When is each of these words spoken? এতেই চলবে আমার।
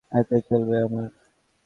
এতেই 0.11 0.41
চলবে 0.47 0.75
আমার। 0.85 1.07